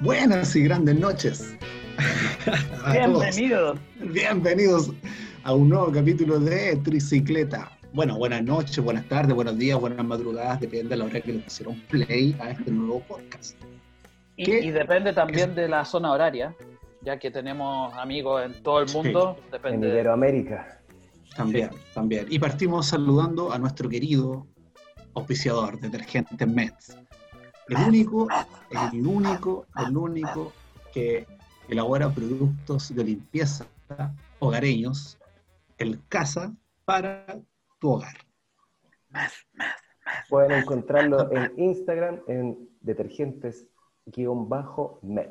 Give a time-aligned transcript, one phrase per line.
[0.00, 1.56] Buenas y grandes noches.
[2.92, 3.78] Bienvenidos.
[4.00, 4.92] Bienvenidos
[5.44, 7.70] a un nuevo capítulo de Tricicleta.
[7.92, 11.38] Bueno, buenas noches, buenas tardes, buenos días, buenas madrugadas, depende de la hora que le
[11.40, 13.56] pusieron play a este nuevo podcast.
[14.36, 16.54] Y, y depende también de la zona horaria,
[17.02, 19.36] ya que tenemos amigos en todo el mundo.
[19.44, 19.92] En Depende de...
[19.94, 20.79] Iberoamérica.
[21.36, 22.26] También, también.
[22.28, 24.46] Y partimos saludando a nuestro querido
[25.14, 26.96] auspiciador, Detergente Mets.
[27.68, 28.28] El único,
[28.70, 30.52] el único, el único
[30.92, 31.26] que
[31.68, 33.66] elabora productos de limpieza
[34.40, 35.18] hogareños,
[35.78, 36.52] el Casa
[36.84, 37.40] para
[37.78, 38.16] tu hogar.
[40.28, 45.30] Pueden encontrarlo en Instagram en detergentes-med.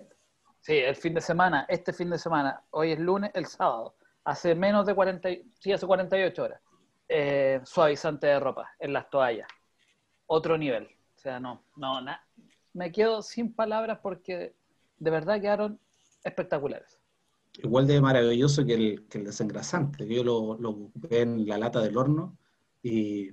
[0.61, 3.95] Sí, el fin de semana, este fin de semana, hoy es lunes, el sábado,
[4.29, 6.61] hace menos de 40, y- sí, hace 48 horas,
[7.07, 9.47] eh, suavizante de ropa en las toallas.
[10.27, 10.85] Otro nivel.
[10.85, 12.21] O sea, no, no, na-
[12.73, 14.55] me quedo sin palabras porque
[14.97, 15.79] de verdad quedaron
[16.23, 16.99] espectaculares.
[17.57, 20.07] Igual de maravilloso que el, que el desengrasante.
[20.07, 22.37] Yo lo, lo en la lata del horno
[22.83, 23.31] y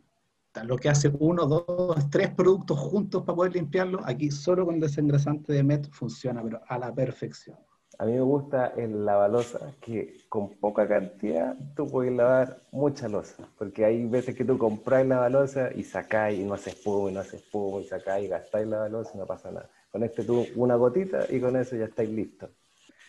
[0.64, 4.80] lo que hace uno, dos, tres productos juntos para poder limpiarlo, aquí solo con el
[4.80, 7.58] desengrasante de Met funciona, pero a la perfección.
[7.98, 13.48] A mí me gusta el lavalosa, que con poca cantidad tú puedes lavar mucha losa.
[13.58, 17.20] Porque hay veces que tú compras lavalosa y sacáis y no hace espuma y no
[17.20, 19.70] hace espuma y sacáis y gastáis lavalosa y no pasa nada.
[19.90, 22.50] Con este tú una gotita y con eso ya estáis listos.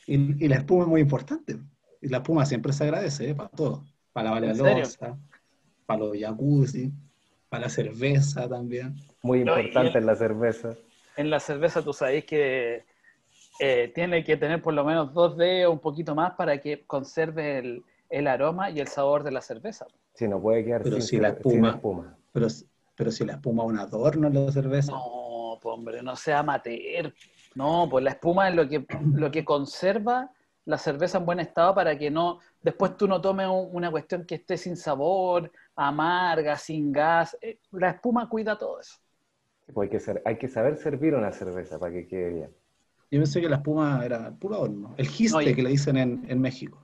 [0.05, 1.57] Y, y la espuma es muy importante.
[2.01, 3.35] Y la espuma siempre se agradece, ¿eh?
[3.35, 3.83] para todo.
[4.13, 4.79] Para lavar la ¿En serio?
[4.83, 5.17] losa,
[5.85, 6.91] para los jacuzzi,
[7.49, 8.95] para la cerveza también.
[9.21, 10.75] Muy No, importante en la cerveza.
[11.17, 12.85] En la cerveza tú sabéis que
[13.59, 17.59] eh, tiene que tener por lo menos dos dedos, un poquito más, para que conserve
[17.59, 19.85] el, el aroma y el sabor de la cerveza.
[20.13, 22.17] Si no puede quedar Pero sin, si la sin espuma- espuma.
[22.33, 22.47] Pero,
[22.95, 26.39] pero si la espuma es un adorno en la cerveza, No, pues, hombre, no sea
[26.39, 27.13] amateur.
[27.55, 30.31] No, pues la espuma es lo que, lo que conserva
[30.65, 34.25] la cerveza en buen estado para que no, después tú no tomes un- una cuestión
[34.25, 37.37] que esté sin sabor, amarga, sin gas.
[37.41, 38.97] Eh, La espuma cuida todo eso.
[39.73, 42.55] Pues hay, que ser- hay que saber servir una cerveza para que quede bien.
[43.11, 44.93] Yo pensé que la espuma era puro adorno.
[44.97, 46.83] El giste No, y- que le dicen en, en México.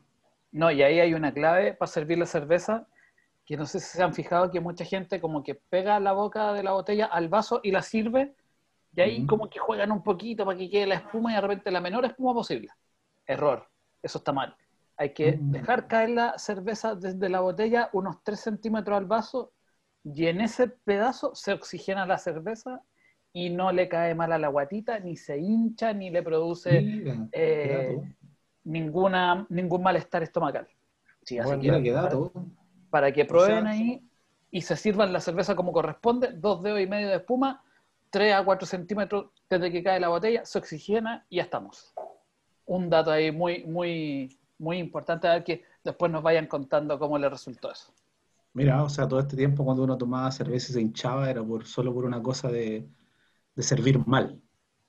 [0.52, 2.88] No, y ahí hay una clave para servir la cerveza,
[3.46, 6.54] que no sé si se han fijado que mucha gente como que pega la boca
[6.54, 8.36] de la botella al vaso y la sirve,
[8.96, 11.72] y ahí como que juegan un poquito para que quede la espuma y de repente
[11.72, 12.70] la menor espuma posible.
[13.26, 13.68] Error,
[14.02, 14.56] eso está mal.
[14.98, 15.52] Hay que Mm.
[15.52, 19.52] dejar caer la cerveza desde la botella unos 3 centímetros al vaso
[20.04, 22.82] y en ese pedazo se oxigena la cerveza
[23.34, 27.28] y no le cae mal a la guatita, ni se hincha, ni le produce Mira,
[27.32, 28.00] eh,
[28.64, 30.68] ninguna, ningún malestar estomacal.
[31.24, 32.18] Sí, así Bueno, que
[32.90, 34.02] para que prueben sea- ahí
[34.52, 37.64] y se sirvan la cerveza como corresponde, dos dedos y medio de espuma,
[38.12, 41.92] 3 a 4 centímetros desde que cae la botella, se oxigena y ya estamos.
[42.68, 47.18] Un dato ahí muy, muy, muy importante, a ver que después nos vayan contando cómo
[47.18, 47.92] les resultó eso.
[48.54, 51.66] Mira, o sea, todo este tiempo cuando uno tomaba cerveza y se hinchaba era por,
[51.66, 52.88] solo por una cosa de,
[53.56, 54.42] de servir mal.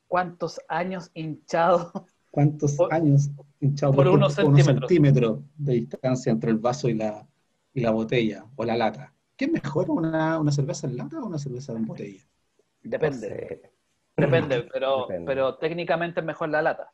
[0.08, 1.90] ¿Cuántos años hinchados?
[2.30, 3.30] ¿Cuántos Por- años
[3.60, 4.88] hinchado por unos centímetros.
[4.88, 7.26] centímetros de distancia entre el vaso y la,
[7.72, 9.12] y la botella o la lata?
[9.36, 12.22] ¿Qué es mejor, una, una cerveza en lata o una cerveza en botella?
[12.82, 13.28] Depende.
[13.30, 13.72] No sé.
[14.16, 15.26] Depende, pero, Depende.
[15.26, 16.92] pero técnicamente es mejor la lata.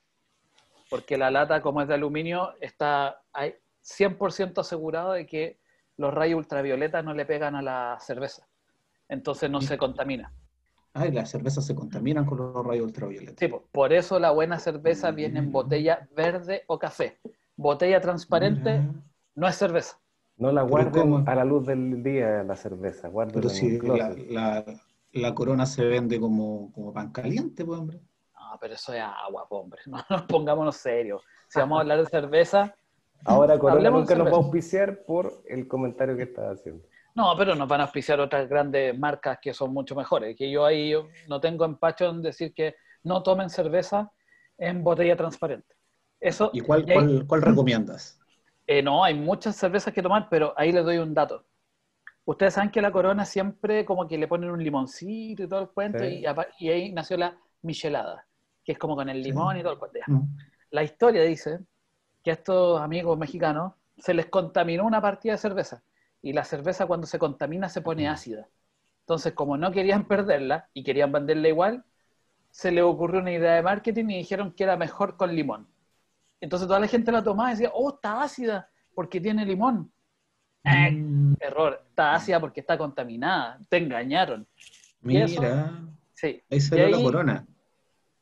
[0.89, 5.59] Porque la lata, como es de aluminio, está hay 100% asegurado de que
[5.97, 8.47] los rayos ultravioletas no le pegan a la cerveza.
[9.09, 10.33] Entonces no se contamina.
[10.93, 13.37] Ay, las cervezas se contaminan con los rayos ultravioletas.
[13.39, 17.19] Sí, po, por eso la buena cerveza viene en botella verde o café.
[17.57, 18.81] Botella transparente
[19.35, 20.01] no es cerveza.
[20.37, 24.31] No la guarden a la luz del día la cerveza, Pero si la, closet.
[24.31, 24.65] la-
[25.13, 28.01] la corona se vende como, como pan caliente, pues, hombre.
[28.35, 29.81] No, pero eso es agua, po, hombre.
[29.87, 31.23] No nos pongámonos serios.
[31.49, 32.75] Si vamos a hablar de cerveza,
[33.25, 36.85] Ahora Corona nunca nos va a auspiciar por el comentario que estaba haciendo.
[37.15, 40.37] No, pero nos van a auspiciar otras grandes marcas que son mucho mejores.
[40.37, 44.11] Que yo ahí yo no tengo empacho en decir que no tomen cerveza
[44.59, 45.75] en botella transparente.
[46.21, 48.21] Eso, ¿Y cuál, y ahí- cuál, cuál recomiendas?
[48.67, 51.47] eh, no, hay muchas cervezas que tomar, pero ahí les doy un dato.
[52.25, 55.69] Ustedes saben que la corona siempre como que le ponen un limoncito y todo el
[55.71, 56.23] cuento, Sí.
[56.61, 58.27] y, ahí nació la michelada,
[58.65, 59.99] que es como con el limón y todo el cuento.
[60.07, 60.37] Mm.
[60.71, 61.59] La historia dice
[62.23, 65.83] que a estos amigos mexicanos se les contaminó una partida de cerveza.
[66.23, 68.49] Y la cerveza cuando se contamina se pone ácida.
[69.01, 71.85] Entonces, como no querían perderla y querían venderla igual,
[72.51, 75.69] se les ocurrió una idea de marketing y dijeron que era mejor con limón.
[76.41, 79.93] Entonces toda la gente la tomaba y decía, oh, está ácida porque tiene limón.
[80.65, 84.47] Eh, Mm, error, está ácida porque está contaminada, te engañaron.
[85.03, 85.27] Mira,
[86.15, 87.47] Sí, ahí salió Y la corona.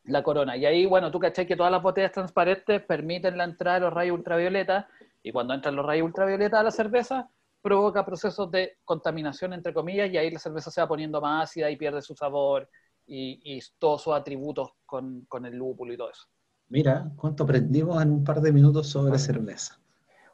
[0.04, 0.56] la corona.
[0.56, 3.92] Y ahí, bueno, tú caché que todas las botellas transparentes permiten la entrada de los
[3.92, 4.88] rayos ultravioleta
[5.22, 7.28] y cuando entran los rayos ultravioleta a la cerveza
[7.62, 11.70] provoca procesos de contaminación, entre comillas, y ahí la cerveza se va poniendo más ácida
[11.70, 12.68] y pierde su sabor
[13.06, 16.26] y, y todos sus atributos con, con el lúpulo y todo eso.
[16.68, 19.80] Mira, cuánto aprendimos en un par de minutos sobre cerveza.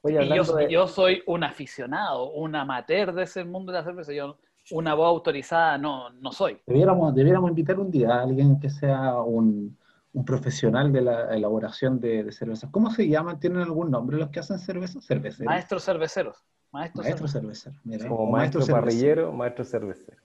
[0.03, 0.71] Oye, Y hablando yo, de...
[0.71, 4.13] yo soy un aficionado, un amateur de ese mundo de la cerveza.
[4.13, 4.39] Yo
[4.71, 6.61] una voz autorizada no, no soy.
[6.67, 9.79] Debiéramos, debiéramos invitar un día a alguien que sea un,
[10.13, 12.71] un profesional de la elaboración de, de cervezas.
[12.71, 13.39] ¿Cómo se llaman?
[13.39, 15.01] ¿Tienen algún nombre los que hacen cerveza?
[15.01, 15.47] Cerveceros.
[15.47, 16.37] Maestros cerveceros.
[16.75, 17.31] Maestro cerveceros.
[17.33, 17.77] cervecero.
[17.85, 18.81] Mira, Como maestro cervecero.
[18.85, 20.17] parrillero, maestro cervecero.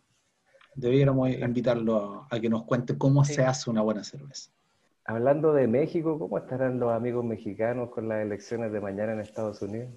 [0.76, 3.36] Debiéramos invitarlo a, a que nos cuente cómo Sí.
[3.36, 4.50] se hace una buena cerveza.
[5.06, 9.62] Hablando de México, ¿cómo estarán los amigos mexicanos con las elecciones de mañana en Estados
[9.62, 9.90] Unidos?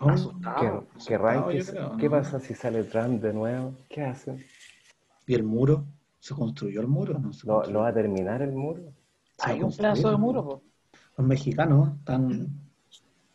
[0.00, 0.60] Oh, Asustado.
[0.60, 2.10] ¿Qué, asustado, creo, ¿Qué ¿no?
[2.10, 3.74] pasa si sale Trump de nuevo?
[3.88, 4.44] ¿Qué hacen?
[5.26, 5.84] ¿Y el muro?
[6.20, 7.18] ¿Se construyó el muro?
[7.18, 8.82] ¿No se ¿Lo, va a terminar el muro?
[9.40, 10.62] Hay un pedazo de muro.
[11.16, 12.48] Los mexicanos están-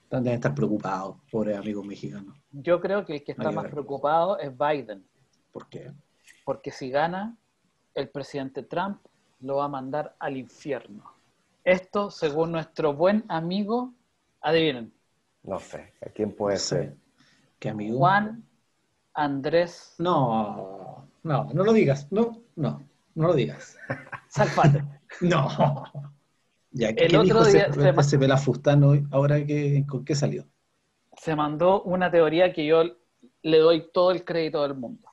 [0.09, 2.35] deben estar preocupados, pobres amigos mexicanos.
[2.51, 3.71] Yo creo que el que está más ver.
[3.71, 5.05] preocupado es Biden,
[5.51, 5.91] ¿Por qué?
[6.45, 7.37] porque si gana,
[7.93, 8.99] el presidente Trump
[9.41, 11.03] lo va a mandar al infierno.
[11.63, 13.93] Esto, según nuestro buen amigo,
[14.41, 14.93] adivinen,
[15.43, 16.65] No sé, ¿a quién puede No sé.
[16.75, 16.97] ser?
[17.59, 17.97] ¿Qué amigo?
[17.99, 18.43] Juan
[19.13, 22.07] Andrés No, no, no lo digas.
[22.11, 22.81] No, no,
[23.15, 23.77] no lo digas.
[24.29, 24.83] Salfate.
[25.21, 25.47] No.
[26.71, 29.07] Ya, ¿qué El otro dijo día se ese pelafustano hoy?
[29.11, 30.45] ahora que, con qué salió?
[31.17, 32.83] Se mandó una teoría que yo
[33.41, 35.07] le doy todo el crédito del mundo.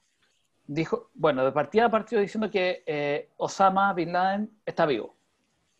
[0.66, 5.16] Dijo, bueno, de partida partió diciendo que eh, Osama Bin Laden está vivo,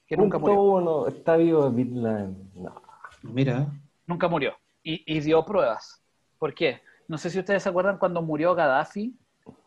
[0.06, 0.62] que nunca Punto murió.
[0.62, 2.50] uno, ¿está vivo Bin Laden?
[2.54, 2.74] No.
[3.22, 3.66] Mira,
[4.06, 4.54] nunca murió.
[4.82, 6.02] Y, y dio pruebas.
[6.38, 6.80] ¿Por qué?
[7.08, 9.14] No sé si ustedes se acuerdan cuando murió Gaddafi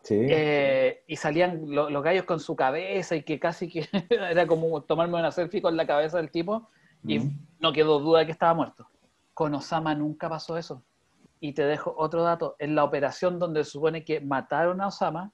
[0.02, 0.16] ¿Sí?
[0.20, 4.82] eh, y salían lo- los gallos con su cabeza y que casi que era como
[4.82, 6.68] tomarme una selfie con la cabeza del tipo
[7.04, 7.38] y Mm.
[7.60, 8.86] no quedó duda que estaba muerto.
[9.34, 10.82] Con Osama nunca pasó eso.
[11.40, 12.56] Y te dejo otro dato.
[12.58, 15.32] En la operación donde se supone que mataron a Osama,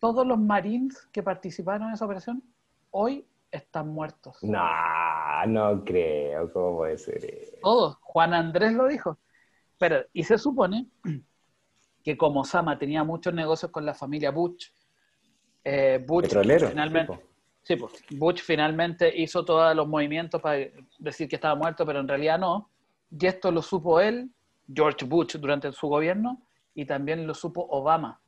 [0.00, 2.42] todos los marines que participaron en esa operación
[2.90, 4.36] hoy están muertos.
[4.42, 4.66] No,
[5.46, 7.58] no creo, ¿cómo puede ser?
[7.62, 7.96] Todos.
[8.00, 9.18] Juan Andrés lo dijo.
[9.78, 10.88] Pero, y se supone
[12.04, 14.68] que como Osama tenía muchos negocios con la familia Bush,
[15.64, 16.68] eh, Petrolero.
[16.68, 17.28] finalmente, tipo.
[17.62, 20.66] sí, pues, Bush finalmente hizo todos los movimientos para
[20.98, 22.68] decir que estaba muerto, pero en realidad no.
[23.10, 24.30] Y esto lo supo él,
[24.72, 26.42] George Bush, durante su gobierno,
[26.74, 28.20] y también lo supo Obama.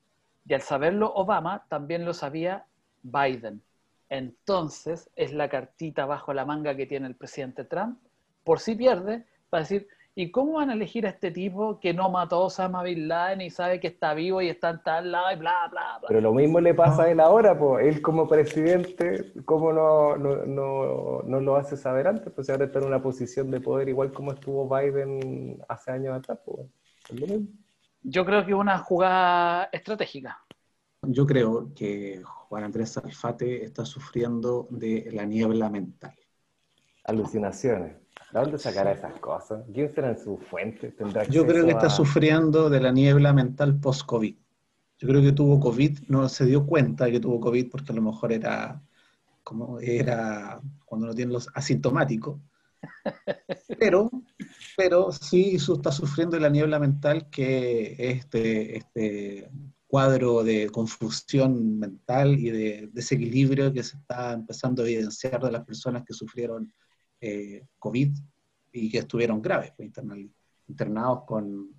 [0.48, 2.64] Y al saberlo Obama, también lo sabía
[3.02, 3.62] Biden.
[4.08, 7.98] Entonces, es la cartita bajo la manga que tiene el presidente Trump,
[8.42, 12.10] por si pierde, para decir, ¿y cómo van a elegir a este tipo que no
[12.10, 15.30] mató a Osama Bin Laden y sabe que está vivo y está en tal lado
[15.32, 16.08] y bla, bla, bla?
[16.08, 17.86] Pero lo mismo le pasa a él ahora, pues.
[17.86, 22.32] Él como presidente, ¿cómo no, no, no, no lo hace saber antes?
[22.32, 26.38] Pues ahora está en una posición de poder igual como estuvo Biden hace años atrás,
[26.44, 26.66] pues.
[27.10, 27.48] Es lo mismo.
[28.02, 30.42] Yo creo que es una jugada estratégica.
[31.02, 36.14] yo creo que Juan Andrés Salfate está sufriendo de la niebla mental.
[37.04, 38.05] Alucinaciones.
[38.32, 39.64] ¿De dónde sacará esas cosas?
[39.72, 40.92] ¿Quién será en su fuente?
[40.92, 44.36] ¿Tendrá Yo creo que está sufriendo de la niebla mental post-COVID.
[44.98, 48.02] Yo creo que tuvo COVID, no se dio cuenta que tuvo COVID porque a lo
[48.02, 48.82] mejor era
[49.42, 52.40] como era cuando uno tiene los asintomáticos.
[53.78, 54.10] Pero,
[54.76, 59.50] pero sí su- está sufriendo de la niebla mental que es este, este
[59.86, 65.64] cuadro de confusión mental y de desequilibrio que se está empezando a evidenciar de las
[65.64, 66.72] personas que sufrieron
[67.20, 68.10] eh, COVID
[68.72, 69.90] y que estuvieron graves, pues,
[70.68, 71.70] internados con,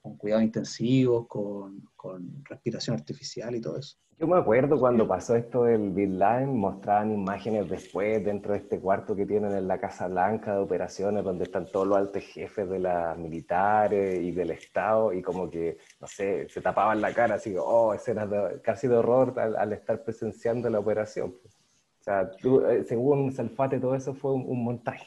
[0.00, 3.96] con cuidados intensivos, con, con respiración artificial y todo eso.
[4.20, 8.80] Yo me acuerdo cuando pasó esto del Bin Laden, mostraban imágenes después dentro de este
[8.80, 12.68] cuarto que tienen en la Casa Blanca de operaciones, donde están todos los altos jefes
[12.68, 17.36] de las militares y del Estado, y como que, no sé, se tapaban la cara,
[17.36, 21.36] así, oh, escenas de- casi de horror al, al estar presenciando la operación.
[21.40, 21.56] pues.
[22.00, 25.06] O sea, tú, eh, según Salfate, todo eso fue un, un montaje.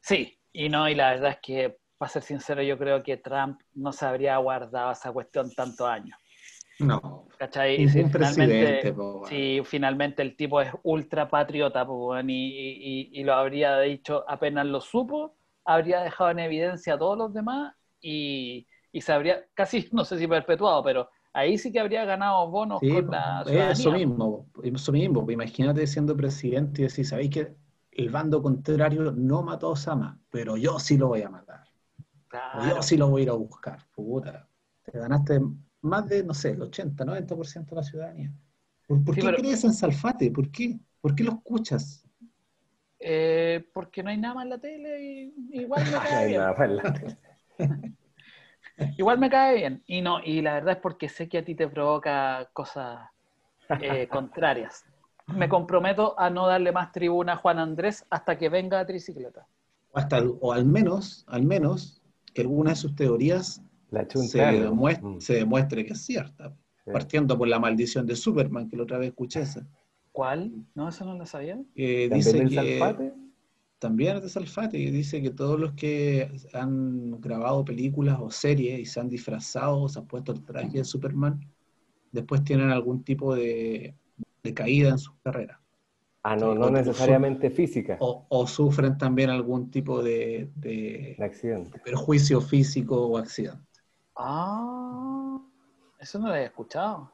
[0.00, 3.60] Sí, y no, y la verdad es que, para ser sincero, yo creo que Trump
[3.74, 6.18] no se habría guardado esa cuestión tantos años.
[6.80, 7.84] No, ¿Cachai?
[7.84, 13.10] Y si presidente, finalmente, po, si finalmente el tipo es ultra patriota po, y, y-
[13.20, 17.74] y lo habría dicho apenas lo supo, habría dejado en evidencia a todos los demás
[18.00, 22.50] y, y se habría, casi no sé si perpetuado, pero ahí sí que habría ganado
[22.50, 24.06] bonos Sí, con la eso ciudadanía.
[24.06, 25.30] mismo, po, eso mismo.
[25.30, 27.54] Imagínate siendo presidente y decir, ¿sabéis que
[27.92, 30.20] el bando contrario no mató a Osama?
[30.30, 31.64] Pero yo sí lo voy a matar.
[32.28, 32.76] Claro.
[32.76, 33.78] yo sí lo voy a ir a buscar.
[33.94, 34.48] Puta.
[34.82, 35.40] Te ganaste
[35.80, 38.32] más de, no sé, el 80, 90% de la ciudadanía.
[38.86, 40.30] ¿Por, por Sí, qué pero- crees en Salfate?
[40.30, 40.78] ¿Por qué?
[41.00, 42.04] ¿Por qué lo escuchas?
[43.00, 46.60] Eh, porque no hay nada más en la tele y igual No hay nada más
[46.68, 47.18] en la tele.
[48.96, 49.82] Igual me cae bien.
[49.86, 52.98] Y no, y la verdad es porque sé que a ti te provoca cosas
[53.80, 54.84] eh, contrarias.
[55.26, 59.46] Me comprometo a no darle más tribuna a Juan Andrés hasta que venga a tricicleta.
[59.92, 62.00] O, hasta, o al menos, al menos,
[62.32, 64.16] que alguna de sus teorías La se,
[65.00, 66.54] Mm, se demuestre que es cierta.
[66.84, 66.92] sí.
[66.92, 69.66] Partiendo por la maldición de Superman, que la otra vez escuché esa.
[70.12, 70.50] ¿Cuál?
[70.74, 71.56] No, eso no lo sabía.
[71.76, 73.12] ¿También dice que?
[73.78, 78.80] También es de Salfate, que dice que todos los que han grabado películas o series
[78.80, 81.40] y se han disfrazado, o se han puesto el traje de Superman,
[82.12, 83.96] después tienen algún tipo de,
[84.42, 85.58] de caída en sus carreras.
[86.22, 87.98] Ah, no, no o- necesariamente física.
[88.00, 91.80] O, o sufren también algún tipo de, de accidente.
[91.84, 93.66] perjuicio físico o accidente.
[94.16, 95.38] Ah,
[95.98, 97.10] eso no lo había escuchado.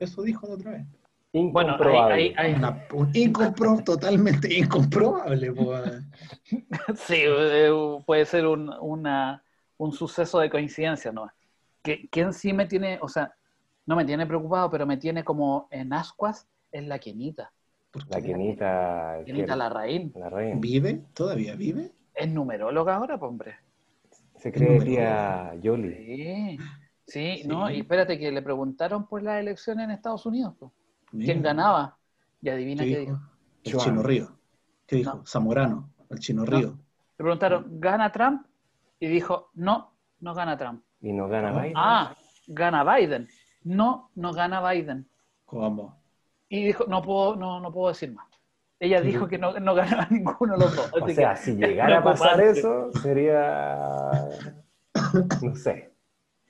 [0.00, 0.86] Eso dijo la otra vez.
[1.32, 1.76] Bueno,
[2.10, 5.52] ahí, ahí- Una- un incompro- totalmente incomprobable.
[5.52, 6.02] pues.
[6.96, 7.70] sí, eh,
[8.06, 9.42] puede ser un, una-
[9.76, 11.30] un suceso de coincidencia, ¿no?
[11.82, 13.32] Que, ¿Quién sí me tiene, o sea,
[13.86, 16.98] no me tiene preocupado, pero me tiene como en ascuas, es la.
[17.90, 18.32] ¿Por La qué?
[18.32, 19.20] Kenita.
[19.24, 20.12] Kenita que- Larraín.
[20.16, 20.56] La reina.
[20.60, 21.04] ¿Vive?
[21.14, 21.92] ¿Todavía vive?
[22.14, 23.54] Es numeróloga ahora, pues, hombre.
[24.36, 25.94] Se cree tía Yoli.
[25.94, 26.58] Sí,
[27.06, 27.48] sí, Sí.
[27.48, 30.70] no, y espérate que le preguntaron por las elecciones en Estados Unidos, pues,
[31.10, 31.40] quién Mira.
[31.50, 31.96] ganaba.
[32.40, 33.12] Y adivina ¿Qué qué dijo?
[33.64, 33.78] dijo.
[33.78, 33.84] El.
[33.84, 34.28] Chino Río.
[34.86, 35.14] ¿Qué dijo?
[35.18, 35.26] No.
[35.26, 36.50] Zamorano, el Chino No.
[36.50, 36.68] Río.
[36.70, 38.46] Le preguntaron, ¿gana Trump?
[39.00, 40.82] Y dijo, no, no gana Trump.
[41.00, 41.60] Y no gana Ah.
[41.62, 41.72] Biden.
[41.76, 43.28] Ah, gana Biden.
[43.64, 45.08] No, no gana Biden.
[45.44, 46.00] ¿Cómo?
[46.48, 48.26] Y dijo, no puedo, no, no puedo decir más.
[48.80, 50.90] Ella dijo que no, no ganaba ninguno de los dos.
[51.02, 54.10] O sea, que- si llegara a pasar eso, sería.
[55.42, 55.92] No sé.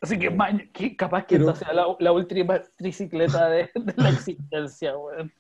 [0.01, 4.97] Así que capaz que Pero- esta sea la, la última tricicleta de, de la existencia,
[4.97, 5.33] weón.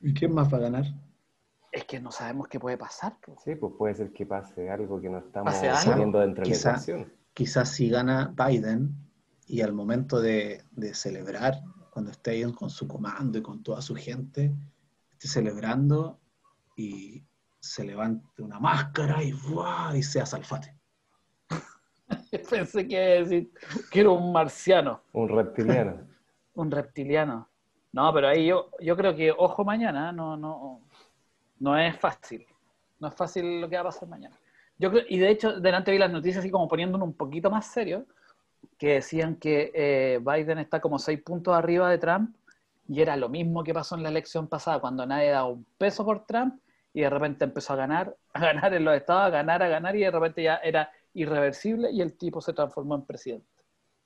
[0.00, 0.84] ¿Y quién más va a ganar?
[1.72, 3.16] Es que no sabemos qué puede pasar.
[3.24, 3.38] pues.
[3.44, 7.12] Sí, pues puede ser que pase algo que no estamos sabiendo dentro de la ecuación.
[7.32, 8.94] Quizás si gana Biden
[9.46, 13.80] y al momento de, de celebrar, cuando esté ahí con su comando y con toda
[13.82, 14.52] su gente,
[15.12, 16.18] esté celebrando
[16.76, 17.22] y
[17.60, 19.94] se levante una máscara y, ¡buah!
[19.96, 20.74] y sea Salfate.
[22.50, 23.50] Pensé que iba a decir
[23.90, 26.06] que era un marciano, Un reptiliano.
[26.54, 27.48] un reptiliano.
[27.92, 30.80] No, pero ahí yo, yo creo que, ojo mañana, no, no,
[31.58, 32.46] no es fácil.
[33.00, 34.36] No es fácil lo que va a pasar mañana.
[34.78, 37.66] Yo creo, y de hecho, delante vi las noticias así como poniéndonos un poquito más
[37.66, 38.06] serio,
[38.78, 42.36] que decían que eh, Biden está como seis puntos arriba de Trump,
[42.88, 46.04] y era lo mismo que pasó en la elección pasada, cuando nadie daba un peso
[46.04, 46.60] por Trump,
[46.92, 49.96] y de repente empezó a ganar, a ganar en los estados, a ganar, a ganar,
[49.96, 53.46] y de repente ya era irreversible, y el tipo se transformó en presidente.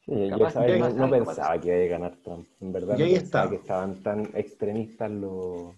[0.06, 2.46] No, no pensaba que iba a ganar Trump.
[2.60, 3.50] En verdad, Y no ahí pensaba está.
[3.50, 5.74] que estaban tan extremistas los,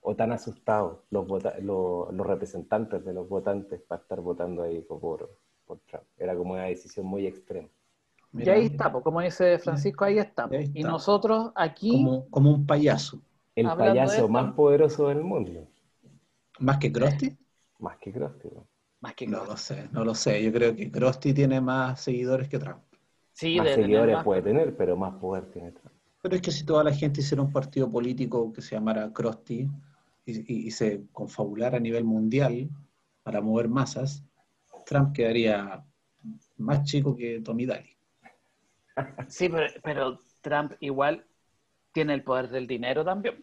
[0.00, 4.80] o tan asustados los, vota- los, los representantes de los votantes para estar votando ahí
[4.80, 5.30] por,
[5.66, 6.04] por Trump.
[6.16, 7.68] Era como una decisión muy extrema.
[8.32, 10.44] y ahí está, pues, como dice Francisco, ahí está.
[10.44, 10.88] Ahí Y está.
[10.88, 13.20] nosotros aquí, Como, como un payaso.
[13.54, 15.66] El payaso más poderoso del mundo.
[16.60, 17.36] ¿Más que Krusty?
[17.80, 18.48] Más que Krusty.
[18.54, 18.66] ¿no?
[19.00, 20.42] Más que No lo sé, no lo sé.
[20.42, 22.82] Yo creo que Krusty tiene más seguidores que Trump.
[23.32, 25.92] Sí, más de tener seguidores más- puede tener, pero más poder tiene Trump.
[26.22, 29.68] Pero es que si toda la gente hiciera un partido político que se llamara Krusty
[30.26, 32.68] y, y- y se confabulara a nivel mundial
[33.22, 34.22] para mover masas,
[34.86, 35.82] Trump quedaría
[36.58, 37.96] más chico que Tommy Daly.
[39.28, 41.24] Sí, pero, pero Trump igual
[41.92, 43.42] tiene el poder del dinero también.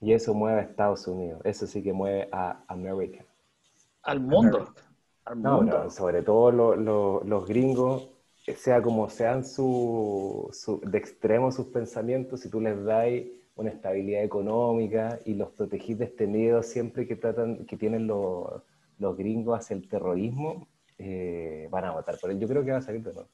[0.00, 1.40] Y eso mueve a Estados Unidos.
[1.44, 3.24] Eso sí que mueve a América.
[4.02, 4.58] Al mundo.
[4.58, 4.82] America.
[5.26, 8.08] Al No, pero sobre todo lo- lo- los gringos,
[8.56, 13.06] sea como sean su, su- de extremo sus pensamientos, si tú les das
[13.56, 18.62] una estabilidad económica y los protegís de este miedo siempre que tratan, que tienen los,
[18.98, 20.68] los gringos hacia el terrorismo,
[20.98, 22.38] eh, van a votar por él.
[22.38, 23.28] Yo creo que va a salir de nuevo.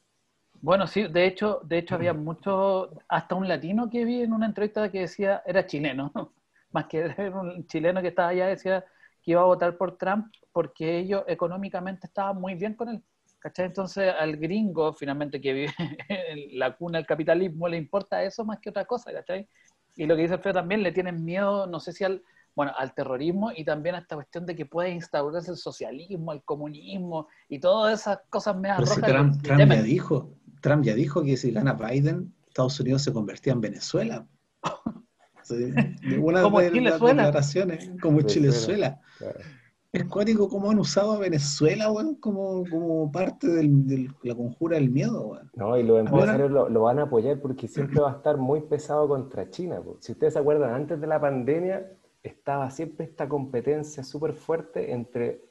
[0.60, 4.46] Bueno, sí, de hecho, de hecho había mucho, hasta un latino que vi en una
[4.46, 6.12] entrevista que decía, era chileno,
[6.70, 8.84] más que era un chileno que estaba allá, decía
[9.22, 13.02] que iba a votar por Trump porque ellos económicamente estaban muy bien con él.
[13.38, 13.66] ¿Cachai?
[13.66, 15.72] Entonces al gringo, finalmente, que vive
[16.08, 19.48] en la cuna del capitalismo, le importa eso más que otra cosa, ¿cachai?
[19.96, 22.22] Y lo que dice Alfredo también, le tienen miedo, no sé si al,
[22.54, 26.42] bueno, al terrorismo y también a esta cuestión de que puede instaurarse el socialismo, el
[26.44, 29.12] comunismo y todas esas cosas me Pero si rojas.
[29.12, 33.52] Trump, Trump ya dijo, Trump ya dijo que si gana Biden, Estados Unidos se convertía
[33.52, 34.26] en Venezuela.
[35.44, 35.70] Sí,
[36.08, 38.22] de una Como de las declaraciones, como.
[38.22, 39.00] Chilezuela.
[39.18, 39.38] Claro.
[39.92, 44.76] Es cuático cómo han usado a Venezuela, weón, como, como parte del- de la conjura
[44.78, 45.50] del miedo, weón.
[45.54, 48.62] No, y los empresarios lo, lo van a apoyar porque siempre va a estar muy
[48.62, 49.82] pesado contra China.
[50.00, 55.42] Si ustedes se acuerdan, antes de la pandemia estaba siempre esta competencia súper fuerte entre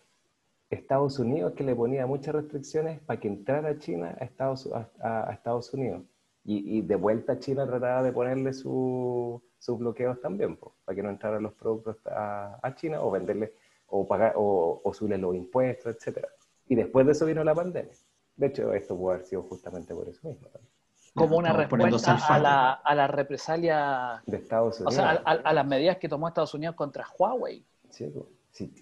[0.72, 5.30] Estados Unidos, que le ponía muchas restricciones para que entrara China a Estados, a, a-
[5.30, 6.02] a Estados Unidos.
[6.44, 11.04] Y, y de vuelta China trataba de ponerle su- sus bloqueos también, po, para que
[11.04, 13.54] no entraran los productos a, a China o venderle
[13.88, 16.28] o pagar o, o subirle los impuestos, etcétera.
[16.68, 17.94] Y después de eso vino la pandemia.
[18.36, 20.72] De hecho, esto puede haber sido justamente por eso mismo, también,
[21.14, 24.96] Como una respuesta a la, a la represalia, de Estados o Unidos.
[24.96, 27.64] sea, a, a- a las medidas que tomó Estados Unidos contra Huawei.
[27.90, 28.12] Sí,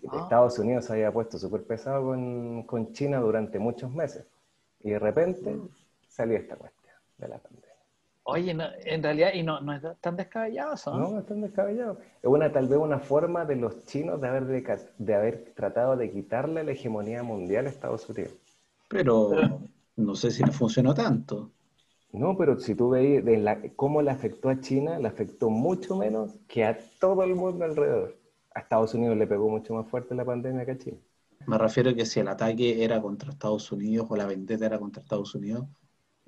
[0.09, 0.21] Ah.
[0.23, 4.25] Estados Unidos se había puesto súper pesado con, con China durante muchos meses.
[4.81, 5.59] Y de repente
[6.07, 7.58] salió esta cuestión de la pandemia.
[8.29, 10.99] Oye, no- en realidad, y no, no es tan descabellado eso, ¿no?
[10.99, 11.97] No, no están descabellados.
[12.21, 14.45] Es una, tal vez una forma de los chinos de haber,
[14.97, 18.33] de haber tratado de quitarle la hegemonía mundial a Estados Unidos.
[18.87, 19.61] Pero Pero-
[19.97, 21.51] no sé si le funcionó tanto.
[22.11, 25.95] No, pero si tú veis de la- cómo le afectó a China, le afectó mucho
[25.95, 28.15] menos que a todo el mundo alrededor.
[28.55, 30.97] A Estados Unidos le pegó mucho más fuerte la pandemia que a China.
[31.45, 34.79] Me refiero a que si el ataque era contra Estados Unidos o la vendetta era
[34.79, 35.65] contra Estados Unidos,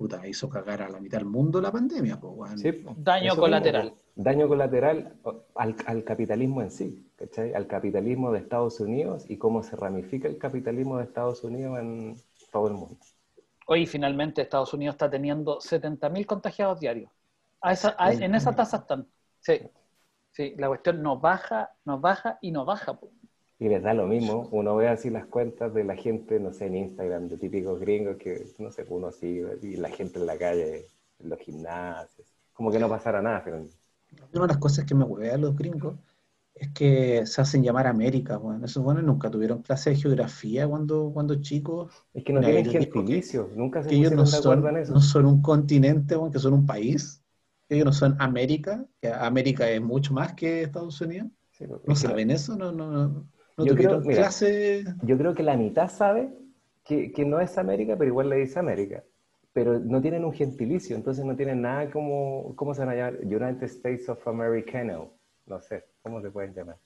[0.02, 2.60] puta, hizo cagar a la mitad del mundo la pandemia, pues.
[2.60, 2.84] Sí.
[2.96, 3.84] Daño Eso colateral.
[3.84, 3.98] mismo.
[4.14, 5.14] Daño colateral
[5.54, 7.54] al, al capitalismo en sí, ¿cachai?
[7.54, 12.16] Al capitalismo de Estados Unidos y cómo se ramifica el capitalismo de Estados Unidos en
[12.50, 12.96] todo el mundo.
[13.66, 17.10] Hoy finalmente Estados Unidos está teniendo 70.000 contagiados diarios.
[17.60, 19.06] A esa- a- en esa tasa están.
[19.40, 19.60] Sí.
[20.32, 22.98] Sí, la cuestión nos baja, nos baja y nos baja.
[23.62, 26.66] Y les da lo mismo, uno ve así las cuentas de la gente, no sé,
[26.66, 30.36] en Instagram, de típicos gringos que, no sé, uno sigue, y la gente en la
[30.38, 30.86] calle,
[31.20, 33.64] en los gimnasios, como que no pasara nada, pero
[34.32, 35.94] Una de las cosas que me huevea a los gringos
[36.54, 38.64] es que se hacen llamar América, weón.
[38.64, 41.92] Esos buenos nunca tuvieron clase de geografía cuando, cuando chicos.
[42.14, 44.92] es que no tienen gentilicio, nunca se Que ellos no son, eso.
[44.94, 47.22] no son un continente, weón, que son un país.
[47.68, 51.28] Ellos no son América, que América es mucho más que Estados Unidos.
[51.50, 52.56] Sí, pues, ¿No es que no- saben eso?
[52.56, 54.84] No, no, no, no Yo creo- mira, clase.
[55.02, 56.30] Yo creo que la mitad sabe
[56.84, 59.02] que, que no es América, pero igual le dice América.
[59.52, 63.20] Pero no tienen un gentilicio, entonces no tienen nada como, ¿cómo se van a llamar?
[63.22, 65.12] United States of Americano.
[65.46, 66.76] No sé, ¿cómo se pueden llamar?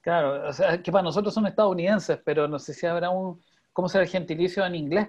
[0.00, 3.40] Claro, o sea, que para nosotros son estadounidenses, pero no sé si habrá un.
[3.72, 5.08] ¿Cómo será el gentilicio en inglés?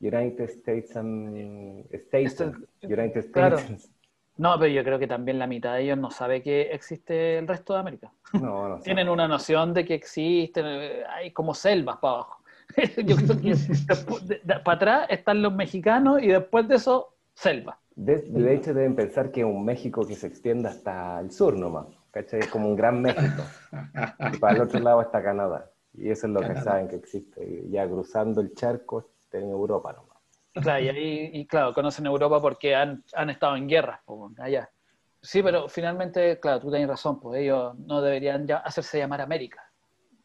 [0.00, 2.32] United States and States.
[2.32, 3.30] Esto- United States.
[3.32, 3.58] claro.
[4.40, 7.46] No, pero yo creo que también la mitad de ellos no sabe que existe el
[7.46, 8.10] resto de América.
[8.32, 8.84] No, no sé.
[8.84, 12.42] Tienen una noción de que existen, eh, hay como selvas para abajo.
[13.04, 17.16] yo creo que despu- de- de- para atrás están los mexicanos y después de eso,
[17.34, 17.78] selva.
[17.94, 21.54] De, de hecho, deben pensar que es un México que se extiende hasta el sur
[21.56, 21.86] nomás.
[22.10, 22.40] ¿Cachai?
[22.40, 23.42] Es como un gran México.
[24.32, 25.70] Y para el otro lado está Canadá.
[25.92, 27.64] Y eso es lo que saben que existe.
[27.68, 30.09] Ya cruzando el charco en Europa nomás.
[30.52, 34.02] Claro, y ahí, y claro, conocen Europa porque han, han estado en guerra
[34.38, 34.68] allá.
[35.22, 39.62] Sí, pero finalmente, claro, tú tienes razón, pues ellos no deberían ya hacerse llamar América.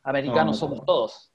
[0.04, 0.86] Americanos No, no, somos no.
[0.86, 1.32] todos.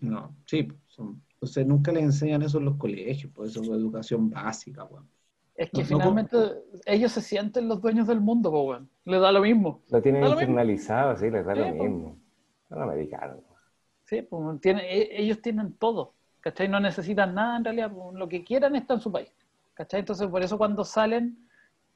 [0.00, 0.68] No, sí.
[0.86, 5.08] son- Entonces nunca les enseñan eso en los colegios, pues eso es educación básica, weón.
[5.54, 6.36] Es que No, no finalmente
[6.84, 8.90] ellos se sienten los dueños del mundo, pues, weón.
[9.04, 9.82] Les da lo mismo.
[9.88, 10.40] Lo tienen mismo.
[10.40, 11.90] internalizado, sí, les da Sí, lo pues.
[11.90, 12.18] mismo.
[12.68, 13.38] Son americanos.
[14.04, 16.14] Sí, pues, tienen- e- ellos tienen todo,
[16.46, 16.68] ¿cachai?
[16.68, 19.32] No necesitan nada en realidad, lo que quieran está en su país,
[19.74, 19.98] ¿cachai?
[19.98, 21.36] Entonces por eso cuando salen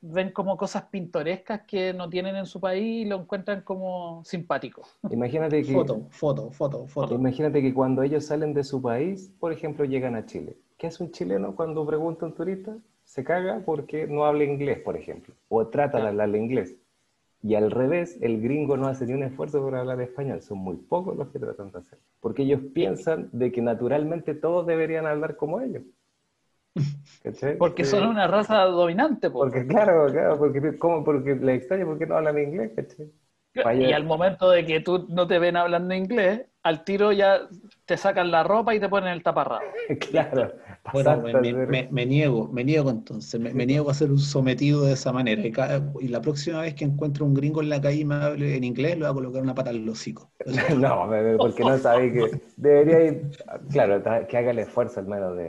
[0.01, 4.83] ven como cosas pintorescas que no tienen en su país y lo encuentran como simpático.
[5.09, 7.15] Imagínate que, Foto, foto, foto, foto.
[7.15, 10.57] imagínate que cuando ellos salen de su país, por ejemplo, llegan a Chile.
[10.77, 12.77] ¿Qué hace un chileno cuando pregunta a un turista?
[13.05, 16.75] Se caga porque no habla inglés, por ejemplo, o trata de hablarle inglés.
[17.42, 20.42] Y al revés, el gringo no hace ni un esfuerzo por hablar español.
[20.42, 21.98] Son muy pocos los que tratan de hacer.
[22.20, 25.83] Porque ellos piensan de que naturalmente todos deberían hablar como ellos.
[27.22, 27.57] ¿Cachai?
[27.59, 29.31] Porque Eh, son una raza dominante.
[29.31, 31.05] Porque claro, claro, porque, ¿cómo?
[31.05, 33.11] porque les extraña porque no hablan inglés, ¿cachai?
[33.81, 37.48] Y al momento de que tú no te ven hablando inglés, al tiro ya
[37.85, 39.62] te sacan la ropa y te ponen el taparrabo.
[40.11, 40.53] claro.
[40.93, 44.83] Bueno, me, me- me- niego, me niego entonces, me, me niego a ser un sometido
[44.85, 45.47] de esa manera.
[45.47, 48.16] Y, cada- y la próxima vez que encuentre un gringo en la calle y me
[48.16, 50.33] hable en inglés, le voy a colocar una pata al hocico.
[50.81, 53.31] No, porque no sabéis que debería ir,
[53.71, 55.45] claro, que haga el esfuerzo al menos de,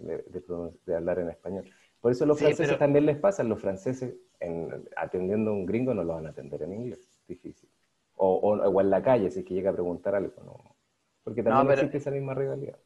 [0.00, 1.64] de- de- de hablar en español.
[2.00, 5.66] Por eso los Sí, franceses pero- también les pasa, los franceses en- atendiendo a un
[5.66, 7.68] gringo no lo van a atender en inglés, difícil.
[8.14, 10.76] O, o, o en la calle, si es que llega a preguntar algo, ¿no?
[11.24, 12.78] Porque también No, pero- existe esa misma rivalidad.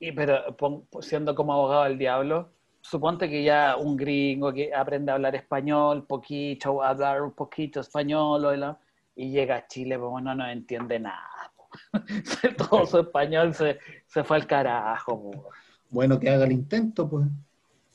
[0.00, 5.10] Y pero pon- siendo como abogado del diablo, suponte que ya un gringo que aprende
[5.12, 8.78] a hablar español, poquito, a hablar un poquito español, o la-
[9.16, 11.52] y llega a Chile, pues no, no entiende nada.
[12.70, 15.20] Todo su español se, se fue al carajo.
[15.22, 15.50] po.
[15.90, 17.26] Bueno, que haga el intento, pues.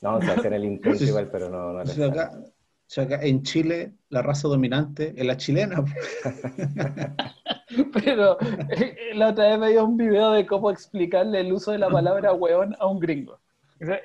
[0.00, 2.24] No, se hacen el intento igual, pero no, no O les sea, sale.
[2.24, 2.53] acá, o
[2.94, 5.84] sea, en Chile la raza dominante es la chilena.
[8.04, 8.38] Pero
[8.70, 12.32] eh, la otra vez veía un video de cómo explicarle el uso de la palabra
[12.32, 13.40] weón a un gringo.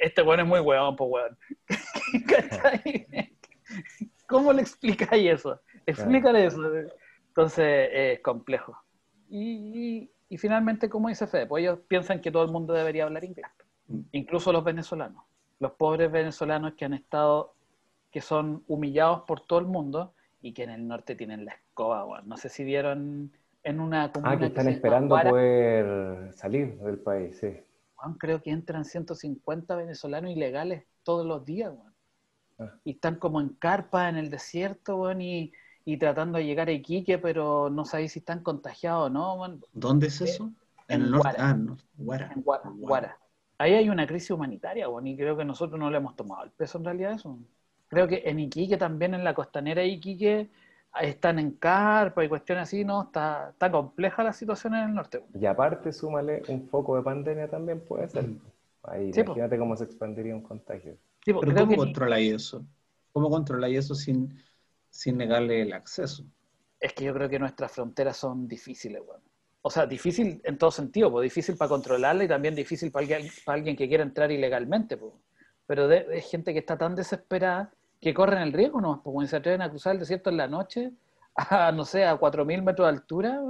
[0.01, 1.37] Este weón es muy weón, pues weón.
[4.27, 5.59] ¿Cómo le explicáis eso?
[5.85, 6.61] Explícale eso.
[7.27, 8.77] Entonces, es complejo.
[9.29, 9.39] Y,
[10.01, 13.23] y- y finalmente, como dice Fede, pues ellos piensan que todo el mundo debería hablar
[13.23, 13.47] inglés.
[14.11, 15.23] Incluso los venezolanos.
[15.59, 17.55] Los pobres venezolanos que han estado,
[18.11, 22.05] que son humillados por todo el mundo y que en el norte tienen la escoba,
[22.05, 22.27] weón.
[22.27, 23.31] No sé si vieron
[23.63, 27.47] en una comuna Ah, que están esperando Guara, poder salir del país, sí.
[28.01, 31.93] weón, creo que entran 150 venezolanos ilegales todos los días, weón.
[32.59, 32.79] Ah.
[32.83, 35.53] Y están como en carpa en el desierto, weón, y,
[35.85, 39.65] y tratando de llegar a Iquique, pero no sabéis si están contagiados o no, weón.
[39.73, 40.51] ¿Dónde es eso?
[40.87, 41.37] En en el norte.
[41.37, 41.49] Guara.
[41.49, 42.31] Ah, no, Guara.
[42.35, 43.19] En Guara, Guara.
[43.57, 46.51] Ahí hay una crisis humanitaria, weón, y creo que nosotros no le hemos tomado el
[46.51, 47.39] peso en realidad a eso.
[47.89, 50.49] Creo que en Iquique también, en la costanera de Iquique,
[51.01, 53.03] están en carpa y cuestiones así, ¿no?
[53.03, 55.23] Está, está compleja la situación en el norte.
[55.33, 58.25] Y aparte, súmale un foco de pandemia también puede ser.
[58.83, 59.33] Ahí, Sí, po.
[59.33, 60.93] imagínate cómo se expandiría un contagio.
[61.25, 62.65] Sí, Pero ¿cómo ni- controláis eso?
[63.11, 64.39] ¿Cómo controláis eso sin,
[64.89, 66.23] sin negarle el acceso?
[66.79, 69.21] es que yo creo que nuestras fronteras son difíciles, weón.
[69.61, 73.29] O sea, difícil en todo sentido, pues difícil para controlarla y también difícil para alguien,
[73.45, 75.13] para alguien que quiera entrar ilegalmente, pues.
[75.67, 79.01] Pero de, de gente que está tan desesperada que corren el riesgo, ¿no?
[79.03, 80.91] Pues se atreven a cruzar el desierto en la noche
[81.35, 83.41] a, no sé, a 4.000 metros de altura,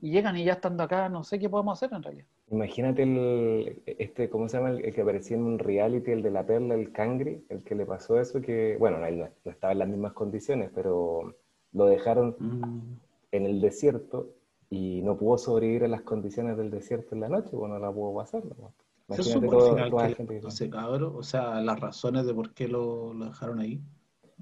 [0.00, 2.26] y llegan y ya estando acá, no sé qué podemos hacer en realidad.
[2.50, 4.70] Imagínate el, este, ¿cómo se llama?
[4.70, 7.74] El, el que aparecía en un reality, el de la perla, el cangri, el que
[7.74, 11.34] le pasó eso, que, bueno, él no, no estaba en las mismas condiciones, pero
[11.72, 12.96] lo dejaron Mm.
[13.32, 14.34] en el desierto
[14.70, 17.92] y no pudo sobrevivir a las condiciones del desierto en la noche, bueno, no la
[17.92, 18.44] pudo pasar.
[18.44, 18.74] ¿no?
[19.12, 21.16] ¿Se Imagínate supo al todo- final toda la qué gente le que- ese cabro?
[21.16, 23.80] O sea, las razones de por qué lo, lo dejaron ahí.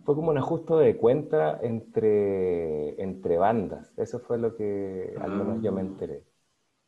[0.04, 3.92] Fue como un ajuste de cuenta entre, entre bandas.
[3.96, 5.84] Eso fue lo que al menos yo me Ah.
[5.84, 6.24] enteré.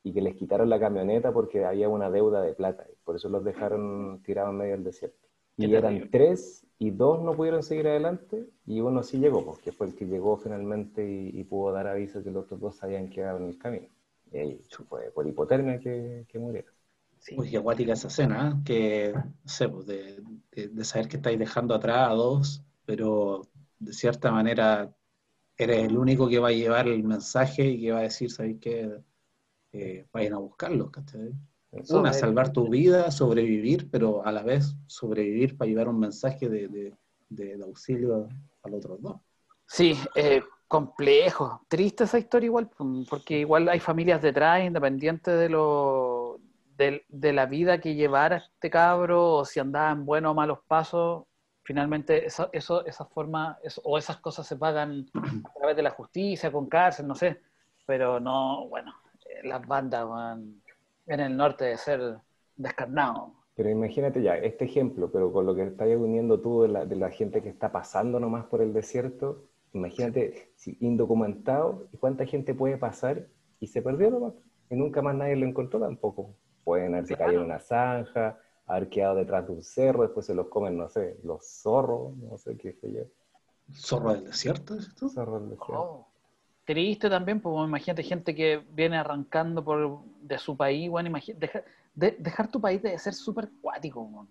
[0.05, 2.85] Y que les quitaron la camioneta porque había una deuda de plata.
[2.91, 5.29] Y por eso los dejaron tirados en medio del desierto.
[5.59, 9.87] Y eran tres y dos no pudieron seguir adelante y uno sí llegó, porque fue
[9.87, 13.37] el que llegó finalmente y, y pudo dar aviso que los otros dos habían quedado
[13.39, 13.87] en el camino.
[14.33, 16.72] Y ahí fue por hipotermia que, que murieron.
[17.23, 17.37] Sí.
[17.51, 18.63] Qué acuática esa escena, ¿eh?
[18.65, 23.43] que, no sé, pues, de, de- de saber que estáis dejando atrás a dos, pero
[23.79, 24.93] de cierta manera
[25.57, 28.59] eres el único que va a llevar el mensaje y que va a decir, ¿sabéis
[28.61, 28.91] qué?
[29.73, 31.33] Eh, vayan a buscarlos, ¿cachai?
[31.91, 36.69] Una, salvar tu vida, sobrevivir, pero a la vez sobrevivir para llevar un mensaje de,
[36.69, 38.29] de- auxilio
[38.63, 39.17] a los otros dos.
[39.67, 42.69] Sí, eh, complejo, triste esa historia igual,
[43.09, 46.12] porque igual hay familias detrás, independientes de lo
[46.77, 51.25] de, la vida que llevara este cabro, o si andaba en buenos o malos pasos,
[51.63, 56.51] finalmente eso, eso, esa forma, o esas cosas se pagan a través de la justicia,
[56.51, 57.41] con cárcel, no sé,
[57.87, 58.93] pero no, bueno,
[59.27, 60.63] eh, las bandas van
[61.07, 62.19] en el norte de ser
[62.57, 63.35] descarnado.
[63.55, 66.97] Pero imagínate ya, este ejemplo, pero con lo que estás uniendo tú de la, de
[66.97, 72.55] la gente que está pasando nomás por el desierto, imagínate si indocumentado y cuánta gente
[72.55, 73.27] puede pasar
[73.61, 74.35] y se perdió nomás.
[74.71, 76.35] Y nunca más nadie lo encontró tampoco.
[76.65, 77.31] Pueden haberse Claro.
[77.31, 80.89] caído en una zanja, haber quedado detrás de un cerro, después se los comen, no
[80.89, 83.03] sé, los zorros, no sé qué sé yo,
[83.75, 85.09] Zorro del desierto, ¿dices tú?
[85.09, 85.75] zorros del desierto.
[85.83, 86.07] Oh.
[86.65, 92.17] Triste también, pues imagínate gente que viene arrancando por, de su país, bueno, deja- de-
[92.21, 94.29] dejar tu país debe ser súper cuático, weón,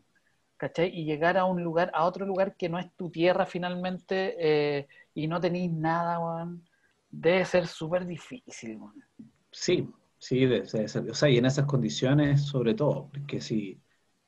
[0.55, 0.87] ¿cachai?
[0.97, 4.87] Y llegar a un lugar, a otro lugar que no es tu tierra finalmente eh,
[5.13, 6.63] y no tenéis nada, weón,
[7.09, 9.03] debe ser súper difícil, weón.
[9.51, 9.91] Sí,
[10.21, 13.81] sí, ser- ser- o sea, y en esas condiciones sobre todo, porque si,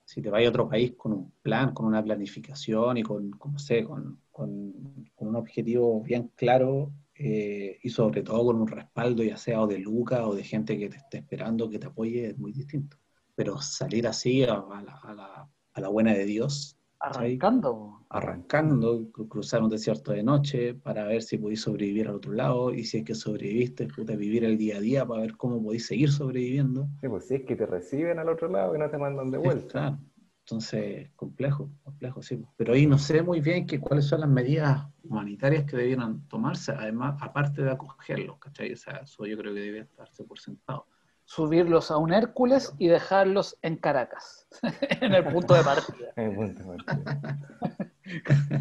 [0.06, 3.60] si te vas a otro país con un plan, con una planificación y con, con,
[3.60, 9.24] sé, con, con- con un objetivo bien claro eh, y sobre todo con un respaldo
[9.24, 12.30] ya sea o de Luca o de gente que te esté esperando, que te apoye,
[12.30, 12.98] es muy distinto.
[13.36, 19.12] Pero salir así a, a la, a la- a la buena de Dios, Arrancando, arrancando,
[19.12, 22.86] cru- cruzar un desierto de noche para ver si podéis sobrevivir al otro lado y
[22.86, 26.10] si es que sobreviviste, puta, vivir el día a día para ver cómo podéis seguir
[26.10, 26.88] sobreviviendo.
[27.02, 29.38] Sí, pues si es que te reciben al otro lado y no te mandan de
[29.38, 29.68] vuelta.
[29.68, 30.00] Claro.
[30.46, 32.42] Entonces, complejo, complejo, sí.
[32.58, 36.72] Pero ahí no sé muy bien que, cuáles son las medidas humanitarias que debieran tomarse,
[36.74, 38.74] además, aparte de acogerlos, ¿cachai?
[38.74, 40.86] O sea, eso yo creo que debe estarse por sentado.
[41.26, 44.48] Subirlos a un Hércules y dejarlos en Caracas,
[45.02, 46.14] en el punto de partida.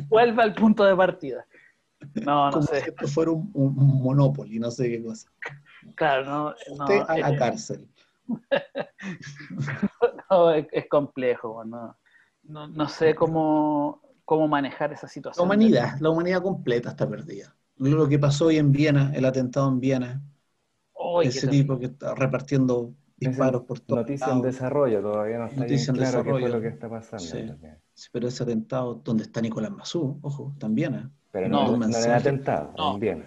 [0.09, 1.47] Vuelve al punto de partida.
[2.15, 2.81] No, no Como sé.
[2.81, 5.29] si esto fuera un, un, un Monopoly, no sé qué cosa.
[5.95, 7.89] Claro, no, no, Usted a la eh, cárcel.
[10.31, 11.97] no, es, es complejo, no,
[12.45, 15.47] no, no sé cómo, cómo manejar esa La situación.
[15.47, 17.55] humanidad, la humanidad completa está perdida.
[17.77, 20.23] Lo que pasó hoy en Viena, el atentado en Viena,
[21.21, 25.93] Ese tipo que está repartiendo disparos por todos Noticia en desarrollo, todavía no está Noticia
[25.93, 26.57] bien en claro qué fue desarrollo.
[26.57, 27.25] lo que está pasando.
[27.95, 28.09] Sí.
[28.11, 30.95] pero ese atentado, donde está Nicolás Mazú, ojo, también.
[30.95, 31.09] ¿eh?
[31.31, 32.95] Pero No, no, un no, era atentado, No.
[32.95, 33.25] en Viena.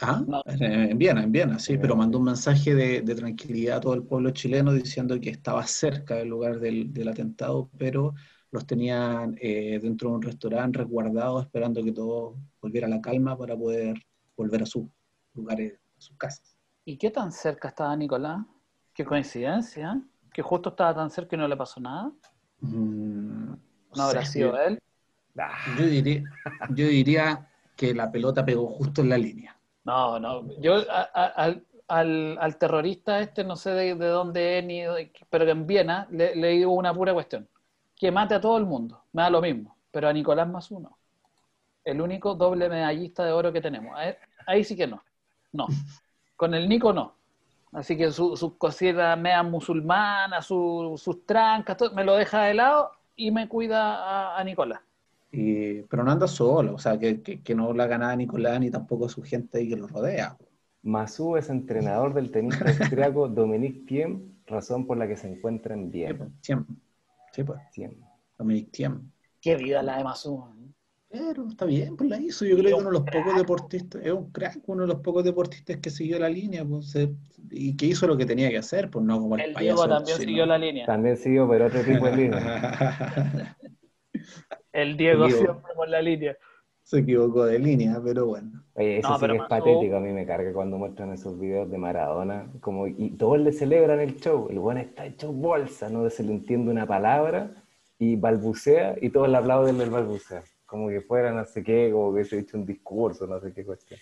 [0.00, 0.42] Ah, No.
[0.46, 2.02] en, en Viena, en Viena, sí, En pero Viena.
[2.04, 6.16] mandó un mensaje de, de tranquilidad a todo el pueblo chileno diciendo que estaba cerca
[6.16, 8.14] del lugar del, del atentado, pero
[8.50, 13.36] los tenían eh, dentro de un restaurante resguardados esperando que todo volviera a la calma
[13.36, 13.96] para poder
[14.36, 14.84] volver a sus
[15.34, 16.53] lugares, a sus casas.
[16.84, 18.40] ¿Y qué tan cerca estaba Nicolás?
[18.94, 20.02] Qué coincidencia, ¿eh?
[20.32, 22.10] que justo estaba tan cerca y no le pasó nada.
[22.60, 23.54] Mm,
[23.96, 24.78] No habrá sido él.
[25.38, 26.22] Ah, Yo diría,
[26.70, 29.56] yo diría que la pelota pegó justo en la línea.
[29.84, 30.46] No, no.
[30.60, 34.82] Yo a- a- al, al- al terrorista este, no sé de, de dónde es, ni
[34.82, 37.48] de- pero que en Viena le, le digo una pura cuestión.
[37.96, 39.76] Que mate a todo el mundo, me da lo mismo.
[39.90, 40.98] Pero a Nicolás más uno.
[41.84, 43.96] El único doble medallista de oro que tenemos.
[43.96, 44.16] A él-
[44.46, 45.02] ahí sí que no.
[45.52, 45.66] No.
[46.44, 47.14] Con el Nico no.
[47.72, 52.54] Así que sus su cositas media musulmanas, su- sus trancas, todo, me lo deja de
[52.54, 54.80] lado y me cuida a, a Nicolás.
[55.30, 58.70] Y- pero no anda solo, o sea, que, que, que no la gana Nicolás ni
[58.70, 60.36] tampoco su gente ahí que lo rodea.
[60.82, 65.90] Masú es entrenador del tenista austriaco Dominique Thiem, razón por la que se encuentra en
[66.06, 66.14] Sí, Viena.
[66.14, 66.66] pues, Thiem.
[67.32, 67.94] Sí, pues, Thiem.
[68.38, 69.10] Dominic Thiem.
[69.40, 70.44] Qué vida la de Masú.
[71.14, 72.44] Pero está bien, pues la hizo.
[72.44, 75.22] Yo creo que uno de los pocos deportistas, es un crack, uno de los pocos
[75.22, 77.14] deportistas que siguió la línea, pues, se-
[77.52, 79.84] y que hizo lo que tenía que hacer, pues no como el, El payaso.
[79.84, 80.86] Diego también siguió la línea.
[80.86, 83.56] También siguió, pero otro tipo de línea.
[84.72, 85.42] El Diego Diego.
[85.44, 86.36] siempre por la línea.
[86.82, 88.62] se equivocó de línea, pero bueno.
[88.74, 91.38] Oye, eso No, sí pero que es patético, a mí me carga cuando muestran esos
[91.38, 95.88] videos de Maradona, como, y todos le celebran el show, el bueno está hecho bolsa,
[95.88, 97.52] no se le entiende una palabra,
[97.98, 100.42] y balbucea, y todos le aplauden el balbucea,
[100.74, 103.52] como que fuera no sé qué, como que se ha hecho un discurso, no sé
[103.52, 104.00] qué cuestión.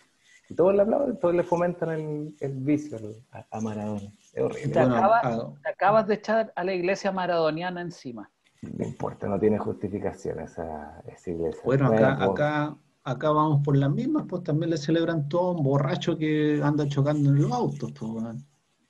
[0.49, 2.99] Y todos le aplauden, todos le fomentan el, el vicio
[3.31, 4.11] a, a Maradona.
[4.33, 4.73] Es horrible.
[4.73, 8.31] Te, Bueno, acaba- ah, te acabas de echar a la iglesia maradoniana encima.
[8.63, 11.61] No importa, no tiene justificación esa, esa iglesia.
[11.63, 15.63] Bueno, acá, acá, acá vamos por las mismas, pues también le celebran todo a un
[15.63, 18.13] borracho que anda chocando en los autos, pues.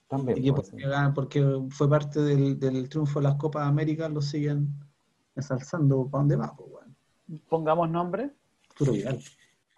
[0.09, 3.67] También, Y que pues, porque, ah, porque fue parte del, del triunfo de las Copas
[3.67, 4.69] Américas, lo siguen
[5.35, 6.82] ensalzando para donde va, pues.
[7.49, 8.31] Pongamos nombre.
[8.71, 9.21] Arturo Vidal.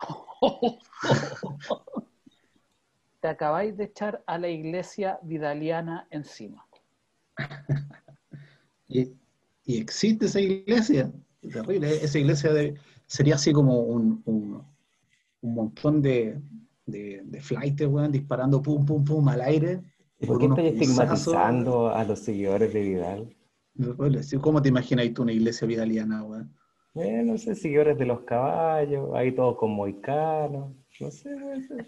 [3.20, 6.66] Te acabáis de echar a la iglesia vidaliana encima.
[8.86, 9.12] Y,
[9.64, 12.00] y existe esa iglesia, terrible, ¿eh?
[12.02, 12.74] esa iglesia de-
[13.06, 14.62] sería así como un, un,
[15.40, 16.38] un montón de,
[16.84, 19.80] de, de flightes, weón, disparando pum, pum, pum al aire.
[20.20, 20.74] ¿Y por qué pulsazos.
[20.74, 23.34] estigmatizando a los seguidores de Vidal?
[24.42, 26.54] ¿Cómo te imaginas tú una iglesia vidaliana, weón?
[26.96, 31.86] Eh, no sé, seguidores de los caballos, ahí todos con moicanos, no sé, no sé.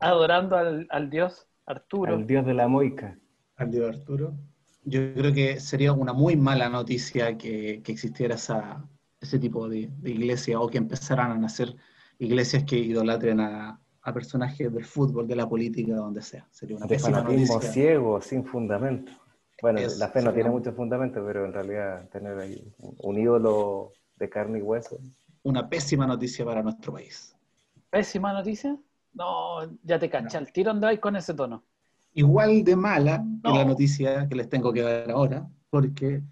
[0.00, 2.14] Adorando al, al dios Arturo.
[2.14, 3.18] al dios de la moica.
[3.56, 4.36] Al dios Arturo.
[4.84, 8.88] Yo creo que sería una muy mala noticia que, que existiera esa,
[9.20, 11.76] ese tipo de, de iglesia o que empezaran a nacer
[12.18, 16.48] iglesias que idolatren a, a personajes del fútbol, de la política, donde sea.
[16.50, 17.60] Sería una De fanatismo noticia.
[17.60, 19.12] ciego, sin fundamento.
[19.60, 20.50] Bueno, Es- la fe no sí, tiene ¿no?
[20.50, 24.98] mucho fundamento, pero en realidad tener ahí un ídolo de carne y hueso.
[25.42, 27.34] Una pésima noticia para nuestro país.
[27.90, 28.76] Pésima noticia.
[29.14, 30.36] No, ya te caché.
[30.36, 31.64] Al tiro andáis con ese tono.
[32.12, 36.22] Igual de mala que la noticia que les tengo que dar ahora, porque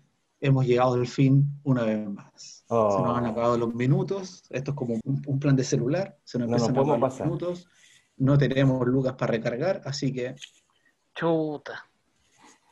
[0.40, 2.64] hemos llegado al fin una vez más.
[2.68, 2.96] Oh.
[2.96, 4.44] Se nos han acabado los minutos.
[4.51, 6.16] Esto es como un, un plan de celular.
[6.24, 7.27] Se nos No nos a acabar los pasar.
[7.27, 7.66] minutos.
[8.18, 10.35] No tenemos lucas para recargar, así que
[11.14, 11.85] Chuta.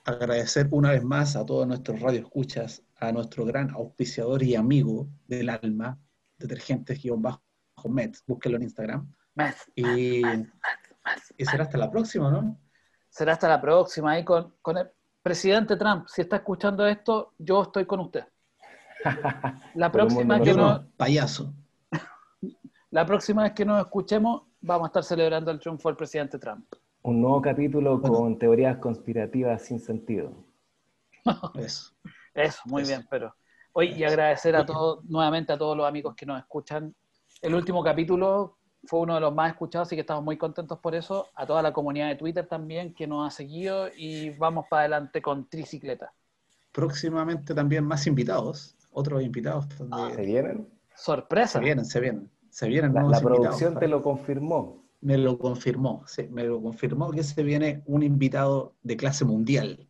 [0.05, 5.51] agradecer una vez más a todos nuestros radioescuchas, a nuestro gran auspiciador y amigo del
[5.51, 5.99] alma,
[6.39, 9.15] detergentes-mets, búsquenlo en Instagram.
[9.75, 10.23] Y,
[11.45, 12.59] será hasta la próxima, ¿no?
[13.09, 14.89] Será hasta la próxima ahí con, con el
[15.23, 16.07] presidente Trump.
[16.09, 18.25] Si está escuchando esto, yo estoy con usted.
[19.75, 21.53] La próxima, que no, payaso.
[22.91, 26.65] la próxima vez que nos escuchemos, vamos a estar celebrando el triunfo del presidente Trump.
[27.03, 30.33] Un nuevo capítulo con teorías conspirativas sin sentido.
[31.55, 31.93] Eso.
[32.37, 32.91] Eso, muy Eso.
[32.91, 33.35] bien, pero
[33.73, 36.95] hoy y agradecer a todos, nuevamente a todos los amigos que nos escuchan.
[37.43, 40.95] El último capítulo fue uno de los más escuchados, así que estamos muy contentos por
[40.95, 41.27] eso.
[41.35, 45.21] A toda la comunidad de Twitter también que nos ha seguido y vamos para adelante
[45.21, 46.13] con tricicleta.
[46.73, 49.67] Próximamente también más invitados, otros invitados.
[49.77, 50.69] ¿Se donde- vienen?
[50.95, 51.59] Sorpresa.
[51.59, 52.31] se vienen, se vienen.
[52.51, 54.85] Se vienen La, nuevos la invitados, producción te lo confirmó.
[55.03, 59.87] me lo confirmó, sí, me lo confirmó que se viene un invitado de clase mundial.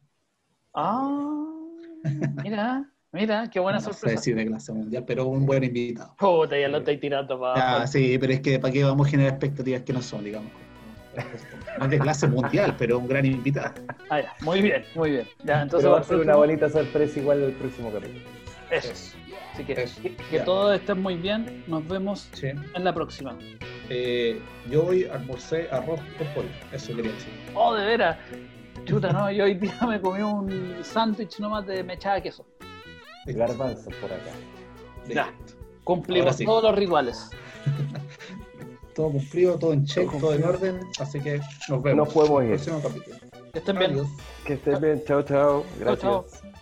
[0.74, 1.45] Ah,
[2.42, 4.22] mira, mira, qué buena no sé sorpresa.
[4.22, 6.14] si de clase mundial, pero un buen invitado.
[6.18, 9.10] Puta, ya lo estáis tirando para Ah, sí, pero es que para qué vamos a
[9.10, 10.50] generar expectativas que no son, digamos.
[11.78, 13.74] No es de clase mundial, pero un gran invitado.
[14.10, 15.26] Ah, ya, muy bien, muy bien.
[15.44, 18.20] Ya, entonces Pero va a ser una bonita sorpresa igual el próximo capítulo.
[18.70, 19.16] Eso.
[19.54, 21.64] Así que, Eso, que, todos estén muy bien.
[21.66, 22.48] Nos vemos Sí.
[22.48, 23.34] en la próxima.
[23.88, 24.38] Eh,
[24.70, 27.30] yo hoy almorcé arroz con pollo, eso quería decir.
[27.54, 28.18] Oh, de veras.
[28.86, 32.46] Chuta, no, yo hoy día me comí un sándwich nomás de mechada de queso.
[33.26, 34.30] Garbanzos por acá.
[35.08, 35.34] Ya.
[35.82, 36.44] Cumplimos sí.
[36.44, 37.30] todos los rituales.
[38.94, 42.06] Todo cumplido, todo en check, Todo todo en orden, así que nos vemos.
[42.06, 42.48] Nos podemos ir.
[42.48, 43.16] próximo capítulo.
[43.52, 44.02] Que estén bien.
[44.46, 45.04] Que estés bien.
[45.04, 45.64] Chao, chao.
[45.84, 46.22] Chao, chao.
[46.22, 46.55] Gracias.